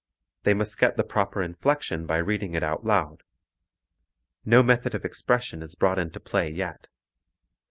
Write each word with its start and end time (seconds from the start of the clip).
They 0.45 0.55
must 0.55 0.79
get 0.79 0.97
the 0.97 1.03
proper 1.03 1.43
inflection 1.43 2.07
by 2.07 2.17
reading 2.17 2.55
it 2.55 2.63
out 2.63 2.83
loud. 2.83 3.21
No 4.43 4.63
method 4.63 4.95
of 4.95 5.05
expression 5.05 5.61
is 5.61 5.75
brought 5.75 5.99
into 5.99 6.19
play 6.19 6.49
yet. 6.49 6.87